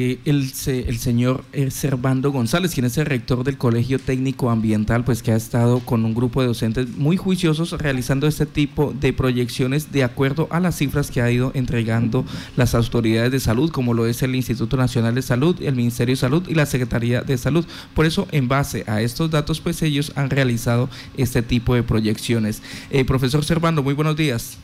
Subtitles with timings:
[0.00, 5.24] El, el, señor eh, Servando González, quien es el rector del Colegio Técnico Ambiental, pues
[5.24, 9.90] que ha estado con un grupo de docentes muy juiciosos realizando este tipo de proyecciones
[9.90, 12.24] de acuerdo a las cifras que ha ido entregando
[12.56, 16.20] las autoridades de salud, como lo es el Instituto Nacional de Salud, el Ministerio de
[16.20, 17.66] Salud y la Secretaría de Salud.
[17.94, 22.62] Por eso, en base a estos datos, pues ellos han realizado este tipo de proyecciones.
[22.90, 24.60] Eh, profesor Servando, muy buenos días.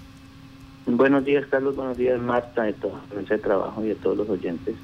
[0.87, 1.75] Buenos días, Carlos.
[1.75, 4.77] Buenos días, Marta, de todo el trabajo y de todos los oyentes.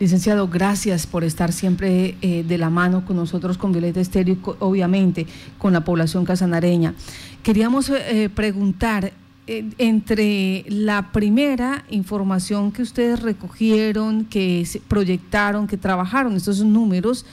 [0.00, 4.38] Licenciado, gracias por estar siempre eh, de la mano con nosotros, con Violeta Estéreo y
[4.60, 5.26] obviamente
[5.58, 6.94] con la población casanareña.
[7.42, 9.12] Queríamos eh, preguntar,
[9.48, 17.26] eh, entre la primera información que ustedes recogieron, que proyectaron, que trabajaron estos números,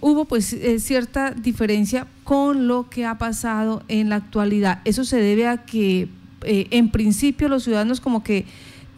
[0.00, 4.82] hubo pues cierta diferencia con lo que ha pasado en la actualidad.
[4.84, 6.08] Eso se debe a que
[6.42, 8.44] en principio los ciudadanos como que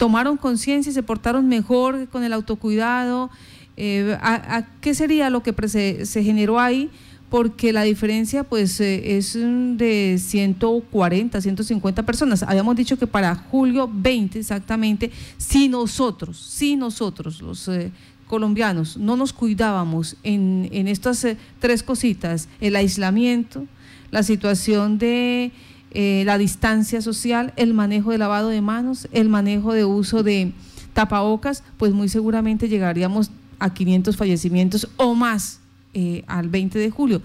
[0.00, 3.28] tomaron conciencia y se portaron mejor con el autocuidado?
[3.76, 6.88] Eh, ¿a, qué sería lo que se, generó ahí?
[7.28, 12.42] Porque la diferencia pues eh, es de 140, 150 personas.
[12.42, 17.92] Habíamos dicho que para julio 20 exactamente, si nosotros, si nosotros los eh,
[18.26, 21.26] colombianos no nos cuidábamos en, en estas
[21.58, 23.66] tres cositas, el aislamiento,
[24.10, 25.52] la situación de
[25.92, 30.52] eh, la distancia social, el manejo de lavado de manos, el manejo de uso de
[30.92, 35.60] tapabocas, pues muy seguramente llegaríamos a 500 fallecimientos o más
[35.94, 37.22] eh, al 20 de julio.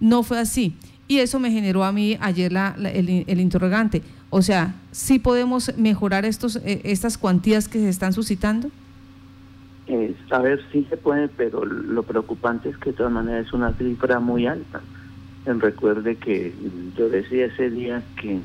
[0.00, 0.74] No fue así.
[1.06, 4.02] Y eso me generó a mí ayer el, interrogante.
[4.30, 8.70] O sea, ¿sí podemos mejorar estos, eh, estas cuantías que se están suscitando?
[10.30, 13.72] a ver, sí se puede, pero lo preocupante es que de todas maneras es una
[13.72, 14.82] cifra muy alta
[15.54, 16.52] recuerde que
[16.96, 18.40] yo decía ese día que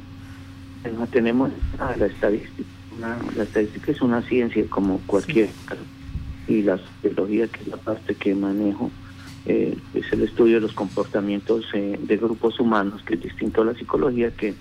[0.97, 1.51] no tenemos
[1.97, 2.69] la estadística.
[2.99, 5.49] la estadística es una ciencia como cualquier
[6.47, 8.91] y la sociología, que es la parte que manejo,
[9.45, 13.65] eh, es el estudio de los comportamientos eh, de grupos humanos, que es distinto a
[13.65, 14.53] la psicología, que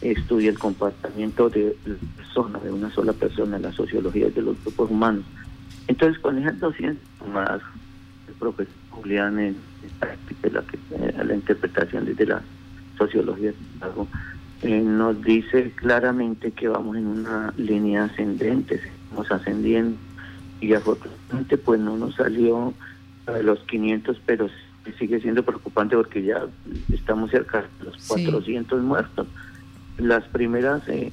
[0.00, 4.90] estudia el comportamiento de la persona, de una sola persona, la sociología de los grupos
[4.90, 5.24] humanos.
[5.88, 7.60] Entonces, con esas dos ciencias más,
[8.28, 9.56] el profesor Julián
[10.50, 12.42] la, eh, la interpretación desde la
[12.96, 13.52] sociología
[14.62, 19.98] eh, nos dice claramente que vamos en una línea ascendente, seguimos ascendiendo
[20.60, 22.72] y afortunadamente pues no nos salió
[23.26, 24.48] a los 500, pero
[24.98, 26.46] sigue siendo preocupante porque ya
[26.92, 29.26] estamos cerca de los 400 muertos.
[29.98, 31.12] Las primeras eh,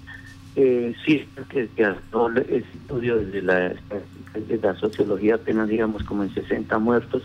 [0.56, 3.74] eh, sí que, que el estudio desde la,
[4.34, 7.24] desde la sociología apenas digamos como en 60 muertos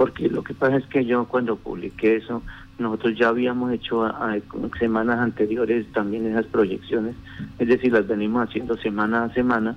[0.00, 2.42] porque lo que pasa es que yo cuando publiqué eso,
[2.78, 4.10] nosotros ya habíamos hecho
[4.78, 7.14] semanas anteriores también esas proyecciones,
[7.58, 9.76] es decir, las venimos haciendo semana a semana,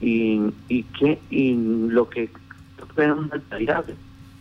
[0.00, 0.40] y,
[0.70, 1.56] y que y
[1.90, 2.30] lo que
[2.96, 3.96] era una variable,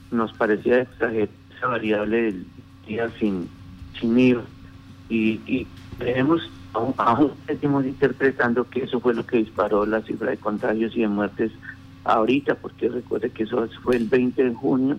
[0.10, 2.46] nos parecía esa variable del
[2.88, 3.50] día sin,
[4.00, 4.44] sin IVA,
[5.10, 10.30] y, y creemos, aún, aún seguimos interpretando que eso fue lo que disparó la cifra
[10.30, 11.52] de contagios y de muertes
[12.06, 14.98] ahorita, porque recuerde que eso fue el 20 de junio,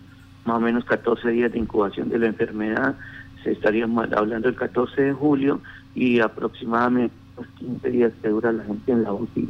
[0.50, 2.96] más o menos 14 días de incubación de la enfermedad,
[3.44, 5.60] se estaría hablando del 14 de julio
[5.94, 7.14] y aproximadamente
[7.58, 9.48] 15 días que dura la gente en la UCI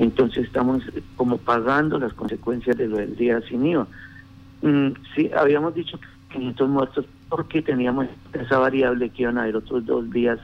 [0.00, 0.82] entonces estamos
[1.14, 3.86] como pagando las consecuencias de lo del día sin IVA.
[4.62, 6.00] Mm, sí, habíamos dicho
[6.32, 10.38] 500 muertos porque teníamos esa variable que iban a haber otros dos días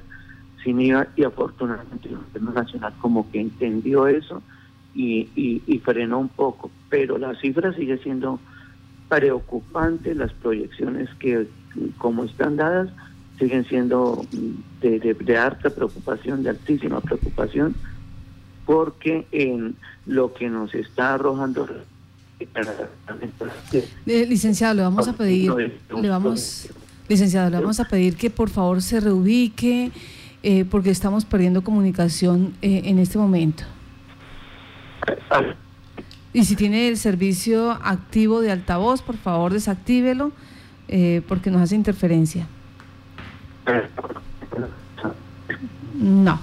[0.62, 4.42] sin IVA y afortunadamente el gobierno nacional como que entendió eso
[4.94, 8.38] y, frenó un poco, pero la cifra sigue siendo
[9.08, 11.46] preocupante, las proyecciones que
[11.98, 12.88] como están dadas
[13.38, 14.24] siguen siendo
[14.80, 17.74] de, de, harta preocupación, de altísima preocupación,
[18.64, 21.68] porque en lo que nos está arrojando
[24.06, 25.52] eh, licenciado, le vamos a pedir,
[26.00, 26.68] le vamos,
[27.08, 29.90] licenciado, le vamos a pedir que por favor se reubique,
[30.42, 33.64] eh, porque estamos perdiendo comunicación eh, en este momento.
[36.36, 40.32] Y si tiene el servicio activo de altavoz, por favor desactívelo
[40.86, 42.46] eh, porque nos hace interferencia.
[45.94, 46.38] No.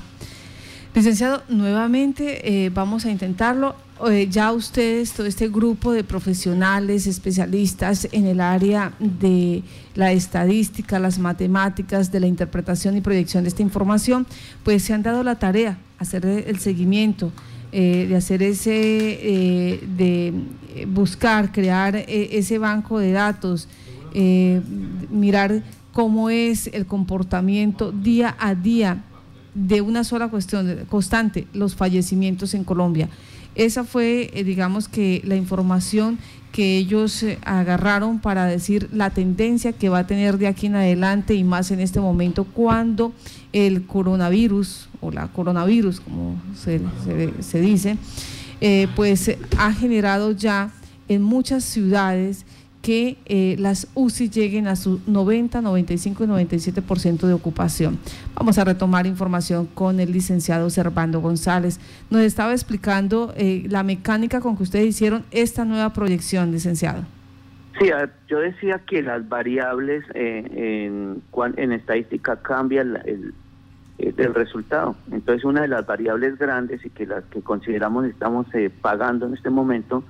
[0.95, 3.75] Licenciado, nuevamente eh, vamos a intentarlo.
[4.09, 9.61] Eh, ya ustedes, todo este grupo de profesionales, especialistas en el área de
[9.93, 14.25] la estadística, las matemáticas, de la interpretación y proyección de esta información,
[14.63, 17.31] pues se han dado la tarea, hacer el seguimiento
[17.75, 20.31] eh, de hacer ese, eh, de
[20.85, 23.67] buscar, crear eh, ese banco de datos,
[25.09, 29.01] mirar cómo es el comportamiento día a día
[29.55, 33.09] de una sola cuestión constante, los fallecimientos en Colombia.
[33.55, 36.17] Esa fue, eh, digamos que, la información
[36.51, 40.75] que ellos eh, agarraron para decir la tendencia que va a tener de aquí en
[40.75, 43.13] adelante y más en este momento cuando
[43.53, 46.81] el coronavirus o la coronavirus, como se,
[47.41, 47.97] se, dice,
[48.61, 50.71] eh, pues ha generado ya
[51.07, 52.45] en muchas ciudades
[52.83, 57.97] que eh, las UCI lleguen a su 90, 95 y 97% de ocupación.
[58.35, 61.79] Vamos a retomar información con el licenciado Servando González.
[62.11, 67.05] Nos estaba explicando eh, la mecánica con que ustedes hicieron esta nueva proyección, licenciado.
[67.79, 67.89] Sí,
[68.27, 70.43] yo decía que las variables eh,
[70.85, 71.23] en,
[71.55, 73.33] en, estadística cambian el,
[73.97, 74.97] el, resultado.
[75.09, 78.45] Entonces, una de las variables grandes y que las que consideramos estamos
[78.81, 80.03] pagando en este momento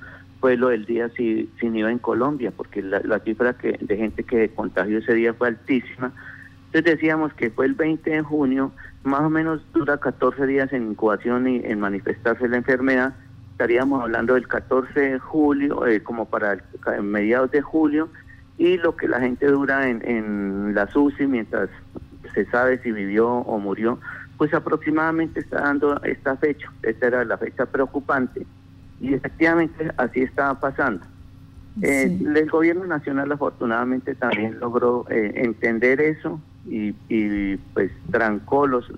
[0.44, 4.50] fue lo del día sin, IVA en Colombia, porque la, cifra que, de gente que
[4.50, 6.12] contagió ese día fue altísima.
[6.66, 8.74] Entonces decíamos que fue el 20 de junio,
[9.06, 13.14] más o menos dura 14 días en incubación y en manifestarse la enfermedad.
[13.54, 16.58] Estaríamos hablando del 14 de julio, eh, como para
[17.02, 18.10] mediados de julio,
[18.58, 21.70] y lo que la gente dura en, en la SUSI mientras
[22.34, 23.98] se sabe si vivió o murió,
[24.38, 26.70] pues aproximadamente está dando esta fecha.
[26.82, 28.46] Esta era la fecha preocupante
[29.04, 31.06] y efectivamente así estaba pasando.
[31.82, 36.94] Eh, el gobierno nacional afortunadamente también logró eh, entender eso y,
[37.74, 38.90] pues trancó los,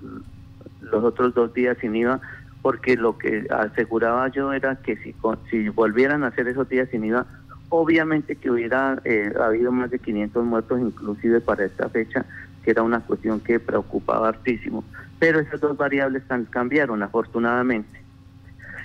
[0.82, 2.22] los otros dos días sin IVA
[2.62, 5.16] porque lo que aseguraba yo era que si,
[5.50, 7.26] si volvieran a hacer esos días sin IVA,
[7.70, 12.26] obviamente que hubiera eh, habido más de 500 muertos inclusive para esta fecha,
[12.64, 14.84] que era una cuestión que preocupaba hartísimo.
[15.18, 16.22] Pero esas dos variables
[16.52, 18.05] cambiaron afortunadamente.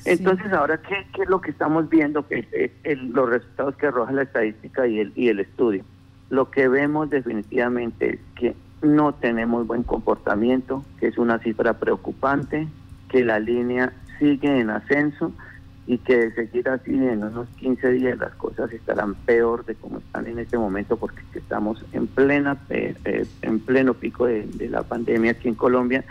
[0.05, 2.27] Entonces, ahora, ¿qué, es lo que estamos viendo?
[2.27, 2.73] Que
[3.13, 5.85] los resultados que arroja la estadística y el, y el estudio.
[6.31, 12.69] Lo que vemos definitivamente es que no tenemos buen comportamiento, que es una cifra preocupante,
[13.09, 15.33] que la línea sigue en ascenso
[15.87, 19.99] y que de seguir así en unos 15 días las cosas estarán peor de como
[19.99, 24.83] están en este momento porque estamos en plena eh, eh, en pleno pico de la
[24.83, 26.05] pandemia aquí en Colombia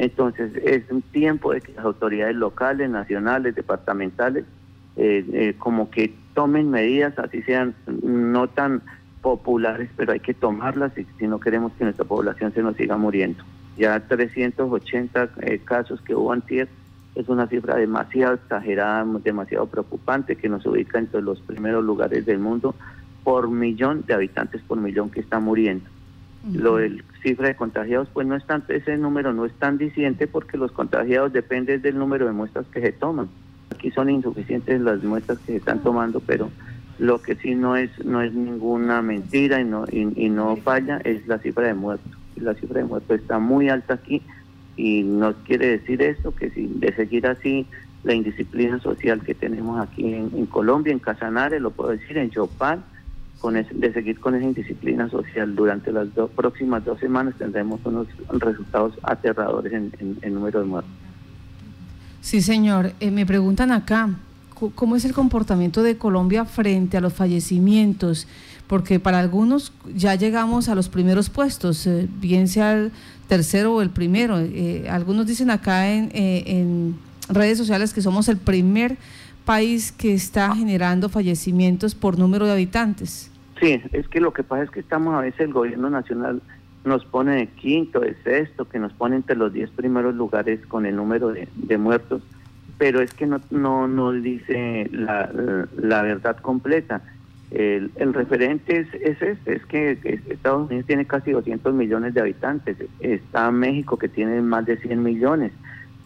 [0.00, 4.46] entonces, es un tiempo de que las autoridades locales, nacionales, departamentales,
[4.96, 8.80] eh, eh, como que tomen medidas, así sean no tan
[9.20, 13.44] populares, pero hay que tomarlas si, no queremos que nuestra población se nos siga muriendo.
[13.76, 16.70] Ya 380 eh, casos que hubo antier
[17.14, 22.38] es una cifra demasiado exagerada, demasiado preocupante, que nos ubica entre los primeros lugares del
[22.38, 22.74] mundo
[23.22, 25.84] por millón de habitantes por millón que está muriendo.
[26.52, 30.26] Lo del cifra de contagiados, pues no es tan, ese número no es tan diciente
[30.26, 33.28] porque los contagiados dependen del número de muestras que se toman.
[33.74, 36.50] Aquí son insuficientes las muestras que se están tomando, pero
[36.98, 41.26] lo que sí no es no es ninguna mentira y no y, no falla es
[41.26, 42.12] la cifra de muertos.
[42.36, 44.22] La cifra de muertos está muy alta aquí
[44.76, 47.66] y nos quiere decir esto que si de seguir así
[48.02, 52.82] la indisciplina social que tenemos aquí en, Colombia, en Casanare, lo puedo decir, en Chopal,
[53.40, 58.06] con de seguir con esa indisciplina social durante las dos próximas dos semanas tendremos unos
[58.28, 60.92] resultados aterradores en, número de muertos.
[62.20, 62.92] Sí, señor.
[63.00, 64.10] Eh, me preguntan acá,
[64.74, 68.28] ¿cómo es el comportamiento de Colombia frente a los fallecimientos?
[68.66, 72.92] Porque para algunos ya llegamos a los primeros puestos, eh, bien sea el
[73.26, 74.38] tercero o el primero.
[74.38, 76.94] Eh, algunos dicen acá en, en
[77.30, 78.98] redes sociales que somos el primer
[79.46, 83.29] país que está generando fallecimientos por número de habitantes.
[83.60, 86.40] Sí, es que lo que pasa es que estamos a veces el gobierno nacional
[86.84, 90.86] nos pone de quinto, de sexto, que nos pone entre los diez primeros lugares con
[90.86, 92.22] el número de, muertos,
[92.78, 97.02] pero es que no, no nos dice la, verdad completa.
[97.50, 99.98] El, el referente es, es, este, es que
[100.28, 105.02] Estados Unidos tiene casi 200 millones de habitantes, está México que tiene más de 100
[105.02, 105.52] millones,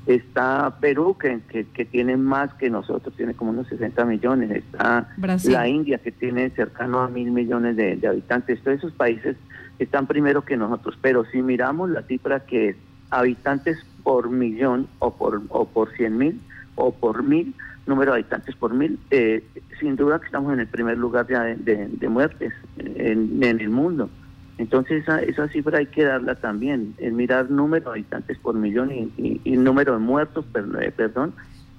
[0.06, 5.08] está Perú, que, que, tiene más que nosotros, tiene como unos 60 millones, está
[5.44, 8.62] la India, que tiene cercano a mil millones de, habitantes.
[8.62, 9.36] Todos esos países
[9.78, 12.76] están primero que nosotros, pero si miramos la cifra que es
[13.10, 16.40] habitantes por millón o por, o por 100 mil
[16.74, 17.54] o por mil,
[17.86, 19.44] número de habitantes por mil, eh,
[19.78, 24.10] sin duda que estamos en el primer lugar de, de, muertes en, en el mundo.
[24.58, 28.90] Entonces esa, esa cifra hay que darla también, es mirar número de habitantes por millón
[28.92, 30.44] y, número de muertos,
[30.80, 31.34] eh, perdón,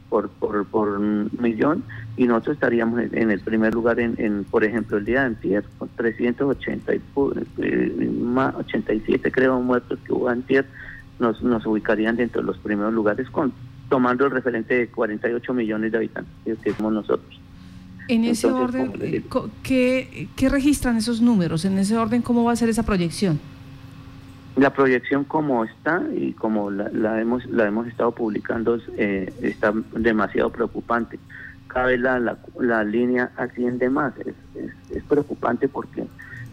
[0.09, 1.83] por, por, por millón
[2.17, 5.89] y nosotros estaríamos en, el primer lugar en, por ejemplo, el día de antier, con
[5.95, 7.01] 380 y,
[7.59, 8.11] eh,
[8.57, 10.65] 87 creo muertos que hubo antier,
[11.19, 13.53] nos, nos ubicarían dentro de los primeros lugares con
[13.89, 17.44] tomando el referente de 48 millones de habitantes que somos nosotros.
[18.07, 19.23] En ese orden, eh,
[19.63, 21.65] ¿qué, ¿qué registran esos números?
[21.65, 23.39] En ese orden, ¿cómo va a ser esa proyección?
[24.55, 30.49] La proyección como está y como la, hemos la hemos estado publicando eh, está demasiado
[30.49, 31.19] preocupante.
[31.67, 34.13] Cada vez la, la, línea asciende más.
[34.17, 36.05] Es, preocupante porque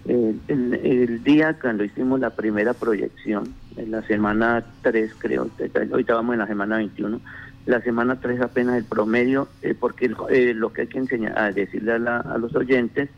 [0.07, 5.49] eh, el, día cuando hicimos la primera proyección, en la semana 3 creo,
[5.93, 7.21] ahorita vamos en la semana 21,
[7.67, 11.93] la semana 3 apenas el promedio, eh, porque lo que hay que enseñar a decirle
[11.93, 13.09] a, a los oyentes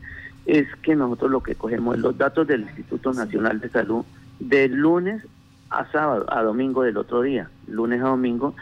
[0.46, 4.04] es que nosotros lo que cogemos los datos del Instituto Nacional de Salud
[4.38, 5.22] de lunes
[5.70, 8.54] a sábado, a domingo del otro día, lunes a domingo,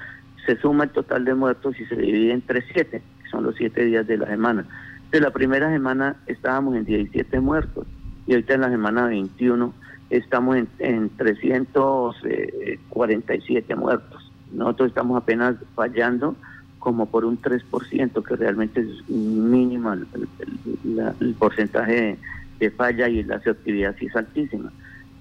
[0.46, 3.84] se suma el total de muertos y se divide entre siete, que son los siete
[3.84, 4.66] días de la semana.
[5.10, 7.86] De la primera semana estábamos en 17 muertos
[8.26, 9.72] y ahorita en la semana 21
[10.10, 14.31] estamos en, en 347 muertos.
[14.52, 16.36] Nosotros estamos apenas fallando
[16.78, 20.06] como por un 3%, que realmente es mínimo el,
[21.20, 22.18] el, porcentaje
[22.58, 24.72] de, falla y la actividad sí es altísima.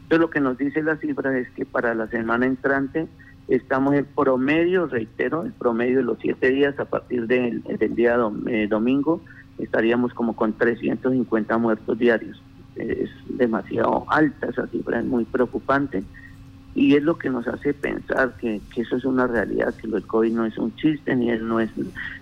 [0.03, 3.07] Entonces lo que nos dice la cifra es que para la semana entrante
[3.47, 7.63] estamos en promedio, reitero, el promedio de los siete días a partir del,
[7.95, 9.21] día eh, domingo
[9.59, 12.41] estaríamos como con 350 muertos diarios.
[12.75, 16.03] Es demasiado alta esa cifra, es muy preocupante
[16.73, 20.31] y es lo que nos hace pensar que, eso es una realidad, que el COVID
[20.31, 21.69] no es un chiste, ni no es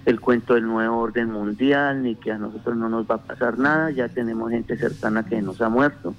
[0.06, 3.60] el cuento del nuevo orden mundial, ni que a nosotros no nos va a pasar
[3.60, 6.16] nada, ya tenemos gente cercana que nos ha muerto.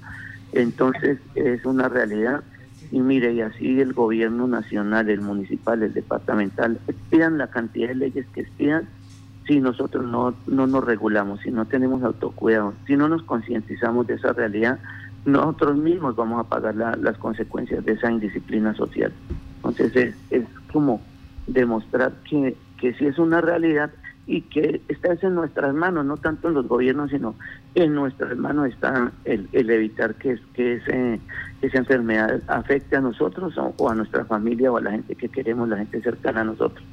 [0.53, 2.43] Entonces es una realidad.
[2.91, 7.95] Y mire, y así el gobierno nacional, el municipal, el departamental, expidan la cantidad de
[7.95, 8.87] leyes que expidan
[9.47, 14.15] si nosotros no, no nos regulamos, si no tenemos autocuidado, si no nos concientizamos de
[14.15, 14.79] esa realidad,
[15.25, 19.11] nosotros mismos vamos a pagar las consecuencias de esa indisciplina social.
[19.57, 21.01] Entonces es, como
[21.47, 23.91] demostrar que, que sí es una realidad
[24.27, 27.35] y que está en nuestras manos, no tanto en los gobiernos, sino
[27.75, 31.19] en nuestras manos está el, evitar que, que, ese,
[31.61, 35.67] esa enfermedad afecte a nosotros o, a nuestra familia o a la gente que queremos,
[35.67, 36.83] la gente cercana a nosotros.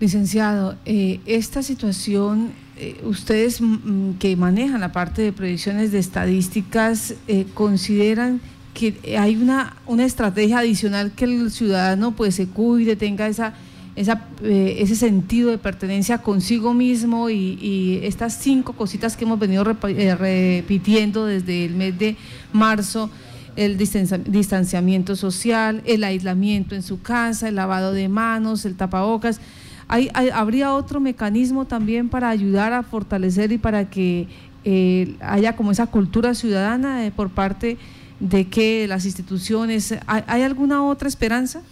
[0.00, 5.98] Licenciado, eh, esta situación eh, ustedes mm, mm, que manejan la parte de predicciones de
[5.98, 8.40] estadísticas, eh, ¿consideran
[8.74, 13.54] que hay una, una estrategia adicional que el ciudadano pues se cuide, tenga esa,
[13.96, 19.64] esa, eh, ese sentido de pertenencia consigo mismo y, estas cinco cositas que hemos venido
[19.64, 22.16] repitiendo desde el mes de
[22.52, 23.10] marzo?
[23.56, 29.40] el distanciamiento social, el aislamiento en su casa, el lavado de manos, el tapabocas.
[29.88, 34.28] ¿Hay, habría otro mecanismo también para ayudar a fortalecer y para que
[34.64, 37.78] eh, haya como esa cultura ciudadana eh, por parte
[38.18, 41.62] de que las instituciones, ¿hay, alguna otra esperanza?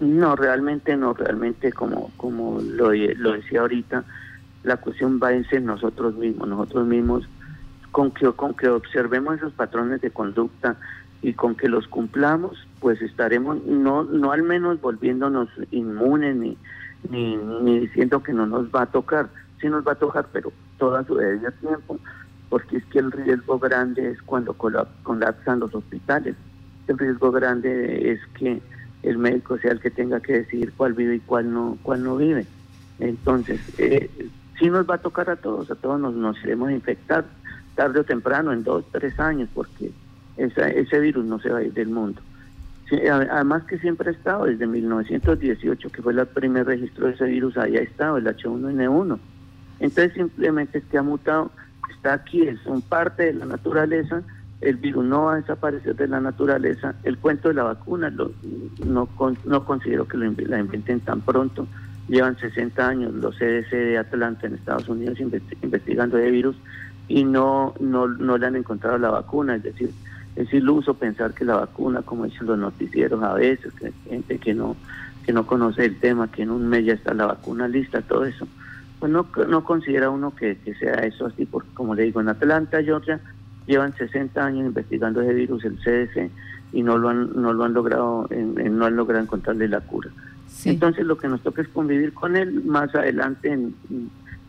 [0.00, 4.04] No, realmente no, realmente como, como lo, lo decía ahorita,
[4.62, 7.28] la cuestión va en ser nosotros mismos, nosotros mismos
[7.92, 10.76] con que, con que observemos esos patrones de conducta
[11.22, 16.56] y con que los cumplamos, pues estaremos no, no al menos volviéndonos inmunes ni,
[17.10, 19.28] ni, ni diciendo que no nos va a tocar,
[19.60, 21.98] sí nos va a tocar, pero toda su debido tiempo,
[22.48, 26.36] porque es que el riesgo grande es cuando colapsan los hospitales.
[26.86, 28.60] El riesgo grande es que
[29.02, 32.16] el médico sea el que tenga que decidir cuál vive y cuál no, cuál no
[32.16, 32.46] vive.
[32.98, 34.10] Entonces, eh,
[34.58, 37.24] sí nos va a tocar a todos, a todos nos, nos iremos a infectar
[37.74, 39.90] tarde o temprano, en dos, tres años, porque
[40.36, 42.22] esa, ese virus no se va a ir del mundo
[42.90, 47.56] además que siempre ha estado, desde 1918, que fue el primer registro de ese virus,
[47.56, 49.18] ahí ha estado, el H1N1.
[49.80, 51.50] Entonces simplemente es que ha mutado,
[51.94, 54.22] está aquí, es un parte de la naturaleza,
[54.60, 58.30] el virus no va a desaparecer de la naturaleza, el cuento de la vacuna no,
[59.44, 61.66] no considero que lo, la inventen tan pronto,
[62.08, 66.56] llevan 60 años los CDC de Atlanta en Estados Unidos investigando de virus
[67.08, 69.90] y no, no, no le han encontrado la vacuna, es decir,
[70.36, 74.54] es iluso pensar que la vacuna, como dicen los noticieros a veces, que gente que
[74.54, 74.76] no,
[75.24, 78.24] que no conoce el tema, que en un mes ya está la vacuna lista, todo
[78.26, 78.46] eso.
[79.00, 82.82] Pues no, no considera uno que, sea eso así, porque como le digo, en Atlanta,
[82.82, 83.18] Georgia,
[83.66, 86.30] llevan 60 años investigando ese virus, el CDC,
[86.72, 90.10] y no lo han, no lo han logrado, no han logrado encontrarle la cura.
[90.64, 93.58] Entonces lo que nos toca es convivir con él, más adelante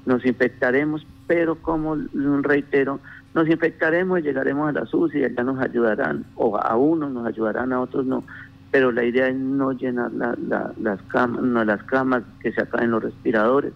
[0.05, 1.95] nos infectaremos, pero como
[2.41, 2.99] reitero,
[3.33, 7.81] nos infectaremos, llegaremos a la SUSI, ya nos ayudarán, o a unos nos ayudarán, a
[7.81, 8.23] otros no,
[8.71, 13.03] pero la idea es no llenar las, camas, no, las camas, que se acaben los
[13.03, 13.73] respiradores,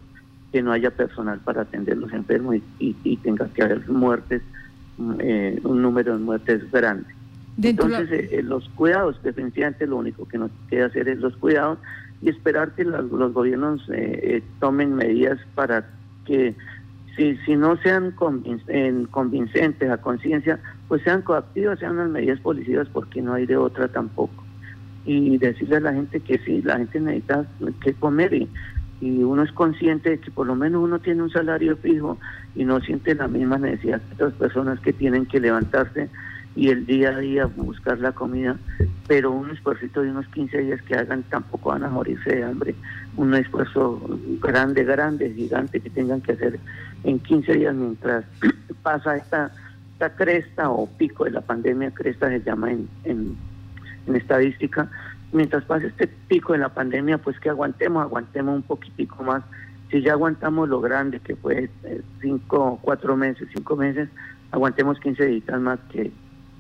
[0.52, 4.42] que no haya personal para atender los enfermos y, tenga que haber muertes,
[5.20, 7.06] eh, un número de muertes grande.
[7.62, 11.80] Entonces, eh, eh, los cuidados, definitivamente lo único que nos queda hacer es los cuidados
[12.22, 13.90] y esperar que los, gobiernos
[14.60, 15.90] tomen medidas para
[16.26, 16.56] que
[17.16, 23.22] si, si no sean convincentes a conciencia, pues sean coactivas, sean unas medidas policivas, porque
[23.22, 24.44] no hay de otra tampoco.
[25.06, 27.46] Y decirle a la gente que sí, la gente necesita
[27.84, 28.50] que comer y,
[29.02, 32.18] y uno es consciente de que por lo menos uno tiene un salario fijo
[32.56, 36.10] y no siente la misma necesidad que otras personas que tienen que levantarse
[36.56, 38.58] y el día a día buscar la comida,
[39.08, 42.76] pero un esfuerzo de unos 15 días que hagan tampoco van a morirse de hambre.
[43.16, 44.02] Un esfuerzo
[44.42, 46.60] grande, grande, gigante que tengan que hacer
[47.04, 48.26] en 15 días mientras
[48.84, 49.52] pasa esta,
[49.94, 53.38] esta cresta o pico de la pandemia, cresta se llama en, en,
[54.14, 54.90] estadística,
[55.32, 59.42] mientras pasa este pico de la pandemia, pues que aguantemos, aguantemos un poquitico más.
[59.90, 64.10] Si ya aguantamos lo grande, que fue eh, cinco, cuatro meses, cinco meses,
[64.52, 66.12] aguantemos 15 días más que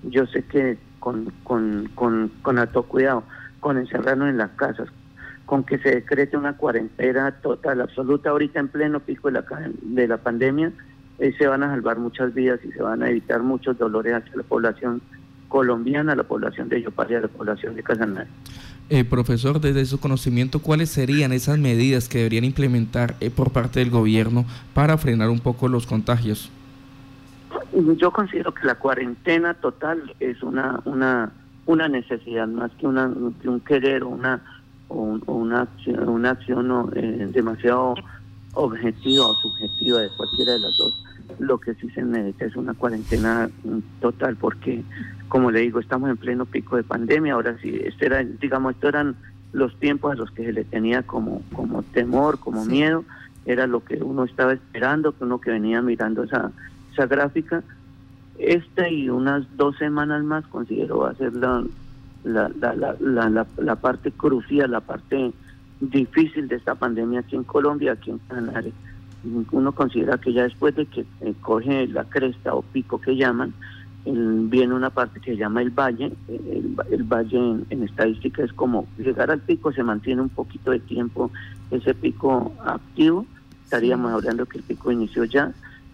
[0.03, 3.24] yo sé que con, con, con, con alto cuidado,
[3.60, 4.88] con encerrarnos en las casas,
[5.46, 9.46] con que se decrete una cuarentena total, absoluta, ahorita en pleno pico de la,
[9.81, 10.72] de la pandemia,
[11.20, 14.38] eh, se van a salvar muchas vidas y se van a evitar muchos dolores hacia
[14.38, 15.01] la población
[15.50, 18.29] colombiana, la población de Yopal y la población de Casanare.
[18.89, 23.79] Eh, profesor, desde su conocimiento, ¿cuáles serían esas medidas que deberían implementar eh, por parte
[23.81, 26.50] del gobierno para frenar un poco los contagios?
[27.73, 31.31] Yo considero que la cuarentena total es una una
[31.65, 33.11] una necesidad más que una
[33.41, 34.41] que un querer o una
[34.89, 37.95] o, una acción, una acción eh, demasiado
[38.53, 41.03] objetiva o subjetiva de cualquiera de las dos.
[41.39, 43.49] Lo que sí se necesita es una cuarentena
[44.01, 44.83] total porque,
[45.29, 47.33] como le digo, estamos en pleno pico de pandemia.
[47.33, 49.15] Ahora sí, este era, digamos, estos eran
[49.53, 53.05] los tiempos a los que se le tenía como como temor, como miedo.
[53.45, 56.51] Era lo que uno estaba esperando, que uno que venía mirando esa
[56.91, 57.63] esa gráfica.
[58.38, 61.63] Esta y unas dos semanas más considero va a ser la,
[62.24, 65.31] la, la, la, la, parte crucial, la parte
[65.79, 68.74] difícil de esta pandemia aquí en Colombia, aquí en Canarias.
[69.51, 73.53] Uno considera que ya después de que eh, coge la cresta o pico que llaman,
[74.03, 76.12] viene una parte que se llama el valle.
[76.27, 80.71] El, el valle en, en, estadística es como llegar al pico, se mantiene un poquito
[80.71, 81.29] de tiempo
[81.69, 83.25] ese pico activo.
[83.65, 85.53] Estaríamos hablando que el pico inició ya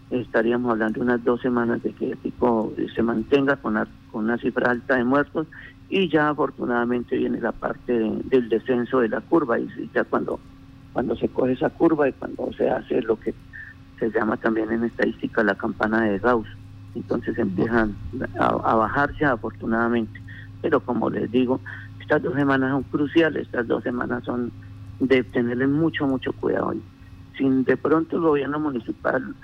[0.10, 3.77] estaríamos hablando de unas dos semanas de que el pico se mantenga con
[4.14, 5.48] una, cifra alta de muertos
[5.90, 7.94] y ya afortunadamente viene la parte
[8.25, 10.40] del descenso de la curva y ya cuando
[10.94, 13.34] cuando se coge esa curva y cuando se hace lo que
[14.00, 16.48] se llama también en estadística la campana de Gauss
[16.96, 17.96] entonces empiezan
[18.40, 20.20] a, a bajar ya afortunadamente.
[20.62, 21.60] Pero como les digo
[22.00, 24.51] estas dos semanas son cruciales estas dos semanas son
[25.00, 26.74] de tenerle mucho mucho cuidado.
[27.38, 29.36] Sin de pronto el gobierno municipal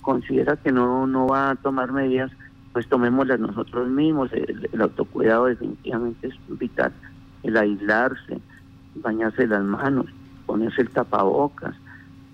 [0.00, 2.30] considera que no, no va a tomar medidas,
[2.72, 4.30] pues tomémoslas nosotros mismos.
[4.32, 6.92] El, autocuidado definitivamente es vital.
[7.42, 8.40] El aislarse,
[8.94, 10.06] bañarse las manos,
[10.46, 11.74] ponerse el tapabocas,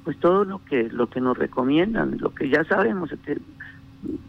[0.04, 3.38] pues todo lo que lo que nos recomiendan, lo que ya sabemos es que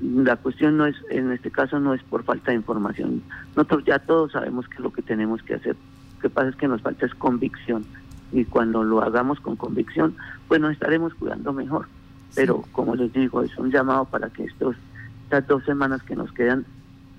[0.01, 3.21] la cuestión no es en este caso no es por falta de información.
[3.55, 5.75] Nosotros ya todos sabemos que es lo que tenemos que hacer.
[6.15, 7.85] Lo que pasa es que nos falta es convicción
[8.31, 10.15] y cuando lo hagamos con convicción,
[10.47, 11.87] pues nos estaremos cuidando mejor.
[12.35, 14.75] Pero como les digo, es un llamado para que estos,
[15.23, 16.65] estas dos semanas que nos quedan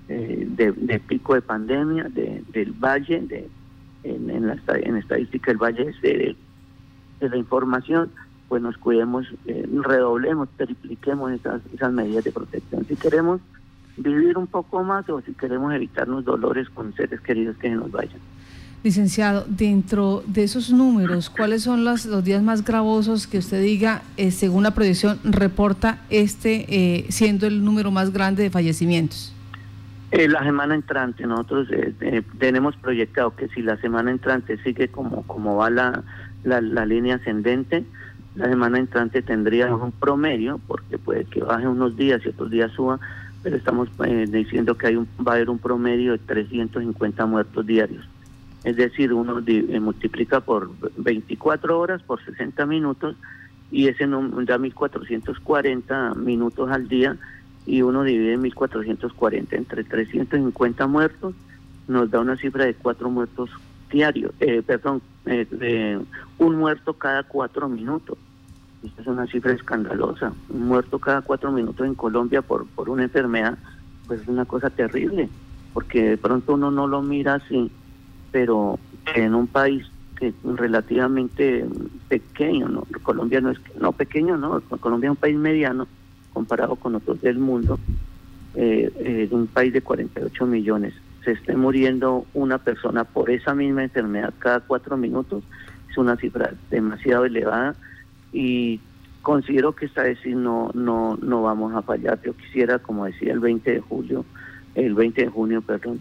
[0.09, 3.49] eh, de, pico de pandemia, de, del valle, de,
[4.03, 6.35] en, en, la, en estadística del valle de,
[7.19, 8.11] de la información,
[8.51, 12.85] pues nos cuidemos, eh, redoblemos, tripliquemos esas, esas medidas de protección.
[12.85, 13.39] Si queremos
[13.95, 18.19] vivir un poco más o si queremos evitarnos dolores con seres queridos que nos vayan.
[18.83, 24.31] Licenciado, dentro de esos números, ¿cuáles son los, días más gravosos que usted diga, eh,
[24.31, 29.35] según la proyección, reporta este eh, siendo el número más grande de fallecimientos?
[30.09, 31.67] Eh, la semana entrante, nosotros
[32.39, 36.03] tenemos proyectado que si la semana entrante sigue como, como va la,
[36.43, 37.85] la, línea ascendente,
[38.33, 42.71] la semana entrante tendría un promedio, porque puede que baje unos días y otros días
[42.71, 42.99] suba,
[43.43, 43.89] pero estamos
[44.29, 48.10] diciendo que hay un, va a haber un promedio de 350 muertos diarios
[48.63, 53.15] es decir, uno eh, multiplica por 24 horas, por 60 minutos,
[53.71, 57.17] y ese da 1440 minutos al día,
[57.65, 61.33] y uno divide 1440 entre 350 muertos,
[61.87, 63.49] nos da una cifra de cuatro muertos
[63.91, 65.99] diarios, eh, perdón, eh, de
[66.37, 68.17] un muerto cada cuatro minutos.
[68.83, 70.33] Esta es una cifra escandalosa.
[70.49, 73.57] Un muerto cada cuatro minutos en Colombia por, por una enfermedad,
[74.07, 75.29] pues es una cosa terrible,
[75.73, 77.71] porque de pronto uno no lo mira así
[78.31, 78.79] pero
[79.15, 79.85] en un país
[80.17, 81.65] que relativamente
[82.07, 82.87] pequeño, ¿no?
[83.03, 85.87] Colombia no es no pequeño, no, Colombia es un país mediano
[86.33, 87.79] comparado con otros del mundo,
[88.55, 93.83] eh, eh, un país de 48 millones, se esté muriendo una persona por esa misma
[93.83, 95.43] enfermedad cada cuatro minutos,
[95.89, 97.75] es una cifra demasiado elevada
[98.31, 98.79] y
[99.21, 102.19] considero que esta vez no, no, no vamos a fallar.
[102.23, 104.25] Yo quisiera, como decía el 20 de julio,
[104.75, 105.99] el 20 de junio, perdón,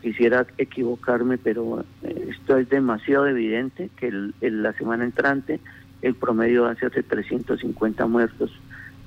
[0.00, 5.60] quisiera equivocarme, pero eh, esto es demasiado evidente que el, la semana entrante
[6.02, 8.50] el promedio va a ser de 350 muertos.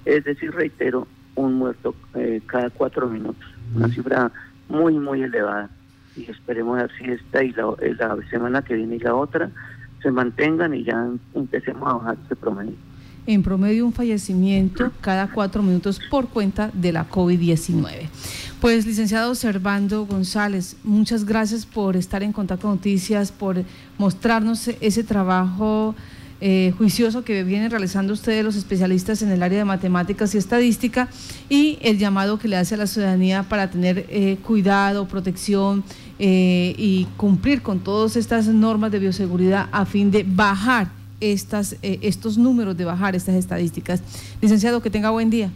[0.06, 3.46] Es decir, reitero, un muerto eh, cada cuatro minutos.
[3.76, 4.32] Una cifra
[4.70, 5.70] muy, muy elevada.
[6.16, 9.50] Y esperemos ver si esta y la, la semana que viene y la otra
[10.02, 12.76] se mantengan y ya empecemos a bajar ese promedio
[13.26, 18.10] en promedio un fallecimiento cada cuatro minutos por cuenta de la COVID-19.
[18.60, 23.64] Pues, licenciado Servando González, muchas gracias por estar en Contacto Noticias, por
[23.98, 25.96] mostrarnos ese trabajo
[26.46, 31.08] eh, juicioso que vienen realizando ustedes los especialistas en el área de matemáticas y estadística
[31.48, 35.86] y el llamado que le hace a la ciudadanía para tener eh, cuidado, protección
[36.20, 42.00] eh, y cumplir con todas estas normas de bioseguridad a fin de bajar estas, eh,
[42.02, 44.04] estos números, de bajar estas estadísticas.
[44.42, 45.50] Licenciado, que tenga buen día.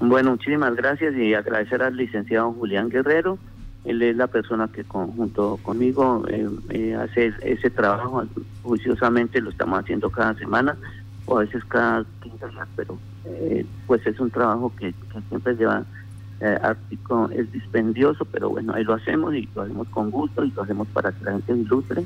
[0.00, 3.38] Bueno, muchísimas gracias y agradecer al licenciado Julián Guerrero.
[3.84, 8.22] Él es la persona que junto conmigo eh, eh, hace ese trabajo
[8.62, 10.76] juiciosamente, lo estamos haciendo cada semana
[11.24, 12.98] o a veces cada 15 días, pero
[13.86, 14.92] pues es un trabajo que,
[15.28, 15.84] siempre lleva
[16.62, 20.62] artículo, es dispendioso, pero bueno, ahí lo hacemos y lo hacemos con gusto y lo
[20.62, 22.04] hacemos para que la gente ilustre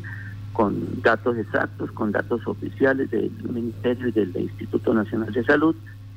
[0.55, 5.75] con datos exactos, con datos oficiales del Ministerio y del Instituto Nacional de Salud,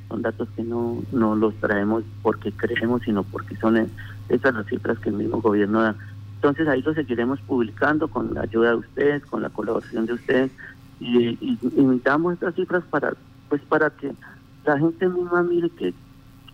[0.08, 3.76] son datos que no, no los traemos porque creemos, sino porque son
[4.28, 5.96] esas las cifras que el mismo gobierno da.
[6.36, 10.52] Entonces ahí lo seguiremos publicando con la ayuda de ustedes, con la colaboración de ustedes.
[11.00, 11.58] Y, y,
[12.04, 13.14] damos estas cifras para
[13.48, 14.12] pues para que
[14.64, 15.92] la gente misma mire qué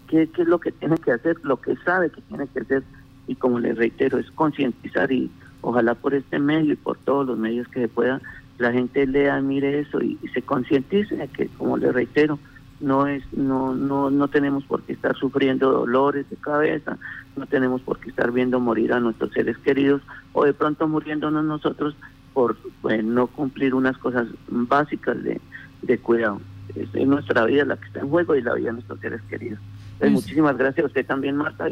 [0.08, 2.82] que, es lo que tiene que hacer, lo que sabe que tiene que hacer.
[3.26, 5.30] Y como les reitero es concientizar y
[5.64, 8.20] ojalá por este medio y por todos los medios que se pueda,
[8.59, 12.38] la gente lea, mire eso y, se concientice de que, como le reitero,
[12.81, 16.98] no es no no no tenemos por qué estar sufriendo dolores de cabeza,
[17.37, 21.44] no tenemos por qué estar viendo morir a nuestros seres queridos o de pronto muriéndonos
[21.44, 21.96] nosotros
[22.33, 25.40] por pues, no cumplir unas cosas básicas de,
[25.83, 26.40] de cuidado.
[26.74, 29.61] Es, nuestra vida la que está en juego y la vida de nuestros seres queridos.
[29.98, 31.68] Pues, muchísimas gracias a usted también, Marta,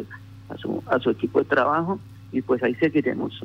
[0.48, 1.98] a su, a su equipo de trabajo
[2.30, 3.42] y pues ahí seguiremos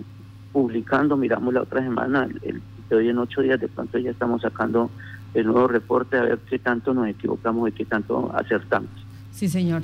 [0.58, 4.41] publicando, miramos la otra semana, el, de hoy en ocho días de pronto ya estamos
[4.41, 4.89] sacando
[5.36, 8.89] el nuevo reporte a ver qué tanto nos equivocamos y qué tanto acertamos.
[9.32, 9.84] Sí, señor.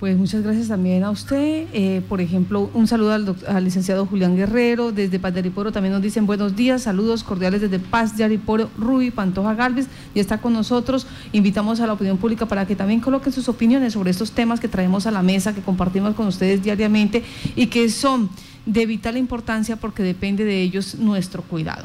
[0.00, 1.66] Pues muchas gracias también a usted.
[1.74, 4.92] Eh, por ejemplo, un saludo al, licenciado Julián Guerrero.
[4.92, 8.70] Desde Paz de Ariporo también nos dicen buenos días, saludos cordiales desde Paz de Ariporo,
[8.78, 11.06] Rui Pantoja Galvez, y está con nosotros.
[11.32, 14.68] Invitamos a la opinión pública para que también coloquen sus opiniones sobre estos temas que
[14.68, 17.22] traemos a la mesa, que compartimos con ustedes diariamente
[17.56, 18.30] y que son
[18.66, 21.82] de vital importancia porque depende de ellos nuestro cuidado.